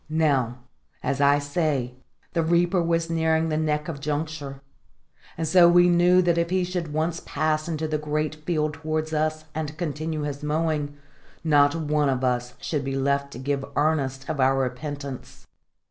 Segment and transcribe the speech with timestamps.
[0.09, 0.57] Now,
[1.03, 1.93] as I say,
[2.33, 4.59] the reaper was nearing the neck of juncture;
[5.37, 9.13] and so we knew that if he should once pass into the great field towards
[9.13, 10.97] us and continue his mowing,
[11.43, 15.45] not one of us should be left to give earnest of our repentance.